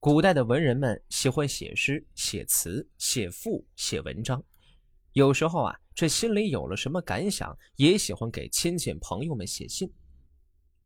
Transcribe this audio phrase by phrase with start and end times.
[0.00, 4.42] 古代的文人们喜欢写诗、写词、写赋、写文章，
[5.12, 9.92] 有时候啊，这心里有了什么感想，也喜欢给亲戚朋友们写信。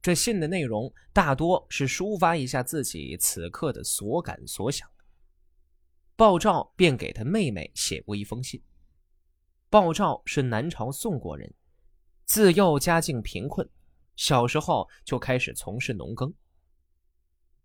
[0.02, 4.90] 这信的内容大多是抒发一下自己此刻的所感所想。
[6.16, 8.60] 鲍照便给他妹妹写过一封信。
[9.70, 11.54] 鲍照是南朝宋国人，
[12.24, 13.68] 自幼家境贫困，
[14.16, 16.34] 小时候就开始从事农耕。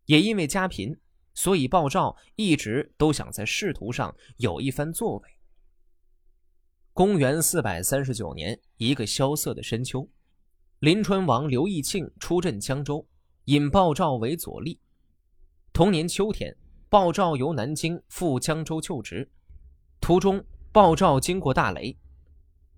[0.05, 0.95] 也因为家贫，
[1.39, 5.29] 所以鲍照一直都想在仕途上有一番作为。
[6.91, 10.05] 公元四百三十九年，一个萧瑟的深秋，
[10.79, 13.07] 临川王刘义庆出镇江州，
[13.45, 14.79] 引鲍照为左吏。
[15.71, 16.53] 同年秋天，
[16.89, 19.31] 鲍照由南京赴江州就职，
[20.01, 20.43] 途中。
[20.73, 21.97] 鲍照经过大雷，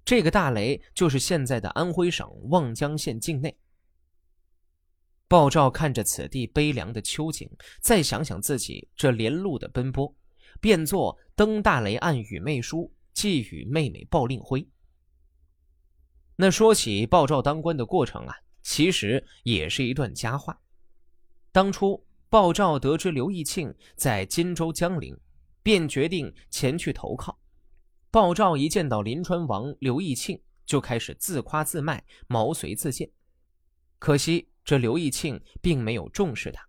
[0.06, 3.58] 这个大雷就是现在的安徽省望江县境内。
[5.32, 7.50] 鲍照看着此地悲凉的秋景，
[7.80, 10.14] 再想想自己这连路的奔波，
[10.60, 12.80] 便作《登大雷暗语妹书》，
[13.14, 14.68] 寄与妹妹鲍令辉。
[16.36, 20.60] 那说起鲍照当官的过程啊，其实也是一段佳话。
[21.54, 25.18] 当初鲍照得知刘义庆在荆州江陵，
[25.64, 27.40] 便决定前去投靠。
[28.10, 33.10] 鲍照一见到临川王刘义庆，就开始自夸自卖，毛遂自荐。
[33.98, 36.62] 可惜这刘义庆并没有重视他，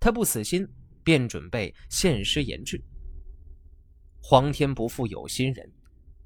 [0.00, 0.66] 他不死心，
[1.04, 2.82] 便准备献诗言志。
[4.20, 5.72] 皇天不负有心人，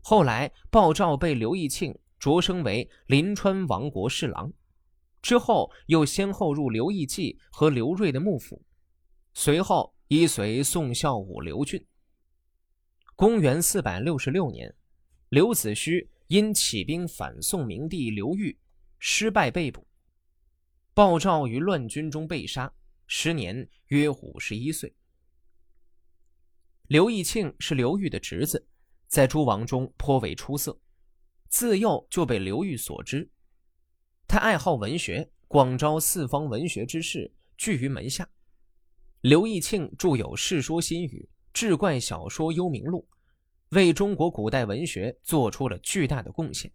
[0.00, 4.50] 后来鲍照被刘义庆擢升为临川王国侍郎，
[5.20, 8.62] 之后又先后入刘义季和刘瑞的幕府，
[9.34, 11.86] 随后依随宋孝武刘俊。
[13.14, 14.74] 公元四百六十六年，
[15.28, 18.58] 刘子虚因起兵反宋明帝刘裕，
[18.98, 19.86] 失败被捕。
[20.94, 22.72] 鲍照于乱军中被杀，
[23.06, 24.94] 时年约五十一岁。
[26.88, 28.66] 刘义庆是刘裕的侄子，
[29.06, 30.78] 在诸王中颇为出色，
[31.48, 33.30] 自幼就被刘裕所知。
[34.26, 38.28] 他爱好文学，广招四方文学之士聚于门下。
[39.20, 41.28] 刘义庆著有《世说新语》。
[41.52, 43.08] 志怪小说《幽冥录》，
[43.76, 46.72] 为中国古代文学做出了巨大的贡献。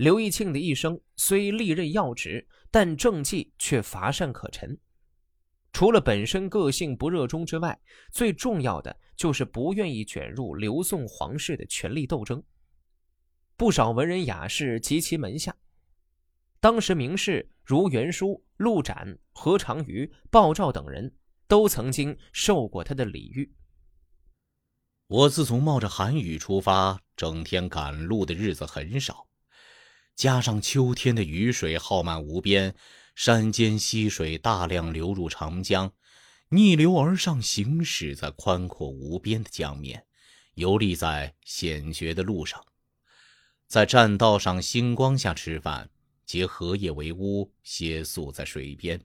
[0.00, 4.78] 刘义庆的一生虽历任要职，但政绩却乏善可陈。
[5.74, 7.78] 除了本身个性不热衷之外，
[8.10, 12.42] 最重要的就是不愿意卷入刘宋皇室的权力斗争。
[13.58, 15.54] 不少文人雅士及其门下，
[16.60, 21.14] 当时名士如袁舒、陆展、何长瑜、鲍照等人。
[21.46, 23.52] 都曾经受过他的礼遇。
[25.08, 29.26] 我自从冒着寒雨出发，整天赶路的日子很少，
[30.20, 32.74] 加上秋天的雨水浩漫无边，
[33.14, 35.94] 山间溪水大量流入长江，
[36.50, 40.04] 逆流而上，行驶在宽阔无边的江面，
[40.56, 42.62] 游历在险绝的路上，
[43.66, 45.88] 在栈道上星光下吃饭，
[46.26, 49.00] 结荷叶为屋，歇宿在水边。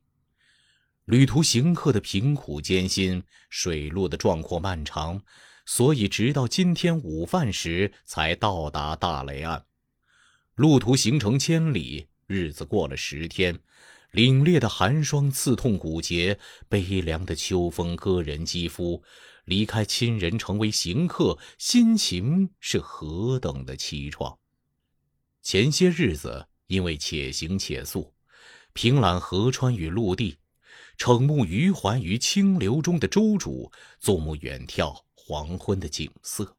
[1.05, 5.23] 旅途行客的贫苦艰辛，水路的壮阔漫长，
[5.65, 9.65] 所以直到今天午饭时才到达大雷岸。
[10.55, 13.59] 路途行程千里，日子过了十天，
[14.13, 16.39] 凛冽的寒霜刺痛骨节，
[16.69, 19.03] 悲凉的秋风割人肌肤。
[19.43, 24.37] 离开亲人，成为行客，心情是何等的凄怆。
[25.41, 28.13] 前些日子因为且行且宿，
[28.71, 30.37] 平览河川与陆地。
[30.97, 36.54] 瞠目余环于清流中的舟主，坐目远眺黄昏的景色；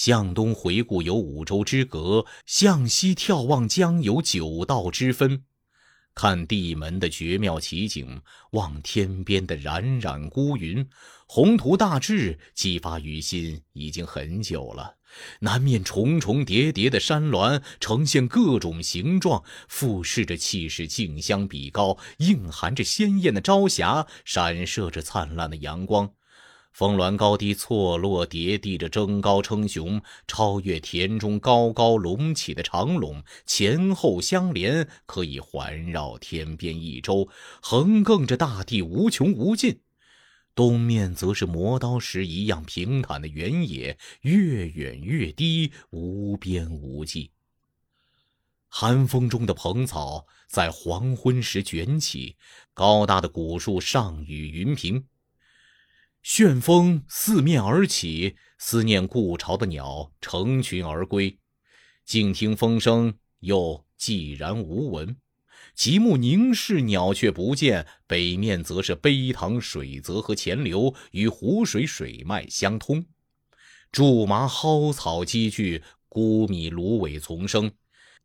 [0.00, 5.44] 向东回顾有五洲之隔，向西眺望江有九道之分。
[6.14, 8.22] 看地门的绝妙奇景，
[8.52, 10.88] 望天边的冉冉孤云，
[11.26, 14.94] 宏图大志激发于心已经很久了。
[15.40, 26.14] 南面重重叠叠的山峦呈现各种形状，俯视着气势竞相比高，映含着鲜艳的朝霞，闪射着灿烂的阳光。
[26.72, 37.28] 峰峦高低错落叠地着，争高称雄，超越田中高高隆起的长垄，前后相连，可以环绕天边一周，
[37.60, 39.80] 横亘着大地无穷无尽。
[40.54, 47.30] 东面则是磨刀石一样平坦的原野，越远越低，无边无际。
[48.68, 52.36] 寒风中的蓬草在黄昏时卷起，
[52.72, 55.04] 高大的古树上与云平。
[56.22, 61.38] 旋风四面而起，思念故巢的鸟成群而归。
[62.04, 65.16] 静听风声，又寂然无闻。
[65.74, 67.86] 极目凝视，鸟却不见。
[68.06, 73.06] 北面则是陂塘水泽和潜流与湖水水脉相通，
[73.90, 77.72] 苎麻蒿草积聚，谷米芦苇丛生。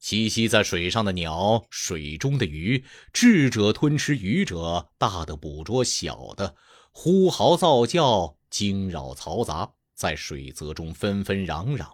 [0.01, 2.83] 栖息在水上的鸟，水中的鱼，
[3.13, 6.55] 智者吞吃鱼者，大的捕捉小的，
[6.97, 11.85] 呼嚎噪叫，惊扰嘈杂，在水泽中纷纷攘攘。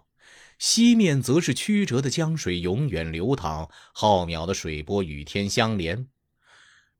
[0.60, 6.06] 西面则是曲折的江水，永远流淌，浩渺的水波与天相连。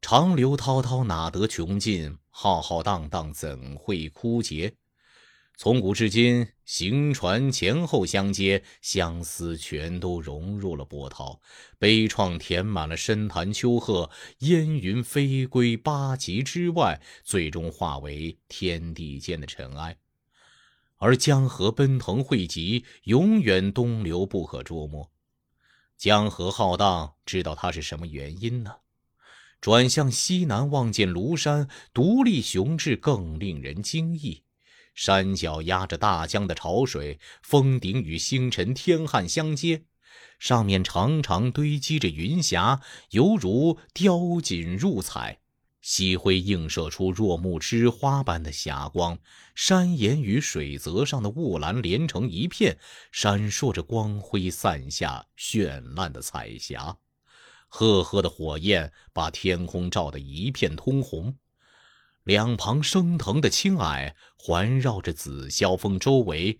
[0.00, 2.18] 长流滔滔，哪得穷尽？
[2.28, 4.74] 浩浩荡荡，怎会枯竭？
[5.56, 11.40] 从古至今，行船前后相接，相思全都融入了波涛，
[11.78, 19.96] 悲怆填满了深潭丘壑，烟云飞归八极之外，最终化为天地间的尘埃。
[20.96, 25.12] 而江河奔腾汇集，永远东流不可捉摸。
[25.96, 28.76] 江河浩荡，知道它是什么原因呢？
[29.60, 34.42] 转向西南，望见庐山，独立雄峙，更令人惊异。
[34.94, 39.84] 山脚压着大江的潮水，峰顶与星辰天汉相接，
[40.38, 42.80] 上面常常堆积着云霞，
[43.10, 45.40] 犹如雕锦入彩，
[45.80, 49.18] 夕辉映射出若木之花般的霞光。
[49.54, 52.78] 山岩与水泽上的雾岚连成一片，
[53.10, 56.98] 闪烁着光辉，散下绚烂的彩霞。
[57.68, 61.34] 赫赫的火焰把天空照得一片通红。
[62.24, 66.58] 两旁升腾的青霭环绕着紫霄峰周围，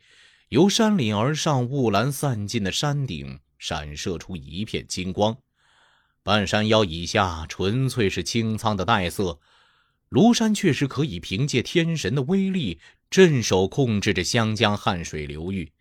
[0.49, 5.37] 由山岭而上、雾岚散尽的山顶闪射出一片金光。
[6.25, 9.39] 半山腰以下纯粹是青苍的黛色，
[10.11, 15.73] 庐山确实可以凭借天神的威力镇守控制着湘江汉水流域，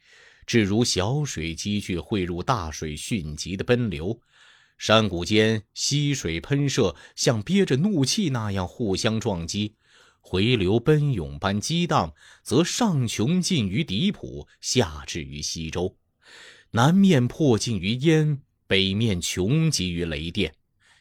[0.46, 4.20] 至如小水积聚汇入大水迅疾的奔流，
[4.82, 9.76] 山谷间溪水喷射，像憋着怒气那样互相撞击。
[10.20, 15.96] 回流奔涌般激荡，则上穷尽于底浦，下至于西周，
[16.72, 20.56] 南面迫近于烟，北面穷极于雷电，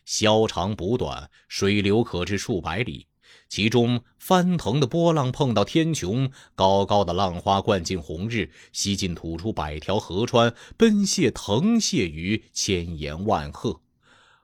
[0.05, 3.07] 消长补短，水流可至数百里。
[3.51, 13.83] 其中翻腾的波浪碰到天穹，高高的浪花灌进红日，西进吐出百条河川，奔泻腾泻于千岩万壑。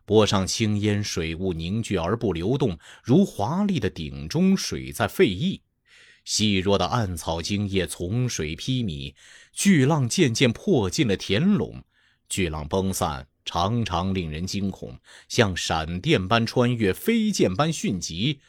[0.04, 5.60] 波上青烟水雾凝聚而不流动，如华丽的鼎中水在沸溢；
[6.24, 9.14] 细弱的暗草茎叶从水披靡，
[9.52, 11.84] 巨浪渐渐破进了田垄。
[12.28, 14.98] 巨浪崩散，常常令人惊恐，
[15.28, 18.40] 像闪电般穿越，飞剑般迅疾。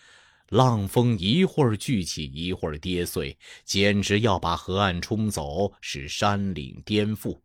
[0.49, 7.39] 浪峰一会儿聚起，一会儿跌碎，简直要把河岸冲走，使山岭颠覆。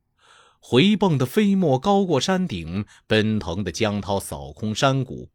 [0.61, 5.31] 回蹦的飞沫高过山顶，奔腾的江涛扫空山谷，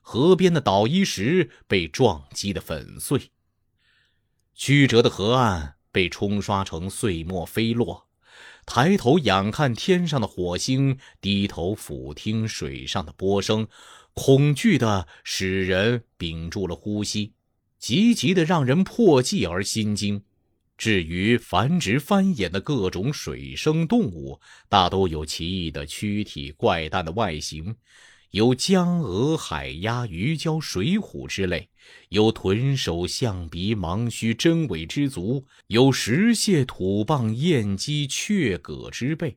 [0.00, 3.32] 河边的捣衣石被撞击得粉碎，
[4.54, 8.06] 曲折的河岸被冲刷成碎末飞落。
[8.64, 13.66] 抬头仰看天上的火星，低头俯听水上的波声，
[14.18, 17.34] 恐惧的使人屏住了呼吸，
[17.78, 20.20] 急急的让人破悸而心惊。
[20.76, 27.76] 至于繁殖繁衍的各种水生动物，大都有奇异的躯体、怪诞的外形，
[28.32, 31.68] 有江鹅、海鸭、鱼鲛、水虎之类；
[32.08, 39.36] 有豚首象鼻、盲须真尾之足；有石蟹、土蚌、燕鸡、雀蛤之辈；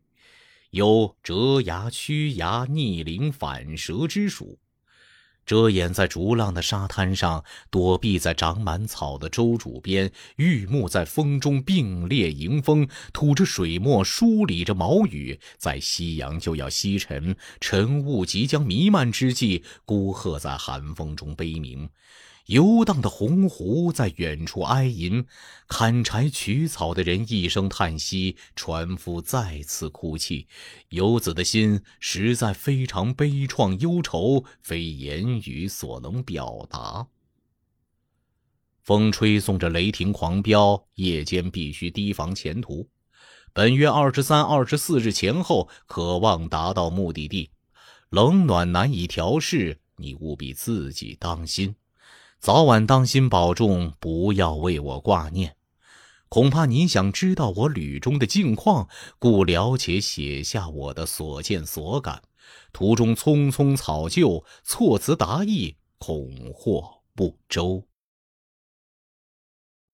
[0.72, 4.58] 有折牙、曲牙、逆鳞、反舌之属。
[5.46, 21.90] 遮掩在逐浪的沙滩上，躲避在长满草的洲主边，玉木在风中并列迎风，吐着水墨，梳理着毛羽，在夕阳就要西沉、晨雾即将弥漫之际，孤鹤在寒风中悲鸣。
[22.52, 25.26] 游荡的鸿鹄在远处哀吟，
[25.70, 30.50] 砍柴取草的人一声叹息，船夫再次哭泣。
[30.90, 37.08] 游子的心实在非常悲怆忧愁，非言语所能表达。
[38.84, 42.86] 风吹送着雷霆狂飙，夜间必须提防前途。
[43.54, 47.50] 本月二十三、二十四日前后，渴望达到目的地。
[48.10, 51.74] 冷暖难以调试，你务必自己当心。
[52.42, 55.56] 早晚当心保重，不要为我挂念。
[56.28, 62.24] 恐怕你想知道我旅中的境况，故了且写下我的所见所感。
[62.74, 67.84] 途中匆匆草就，措辞达意，恐或不周。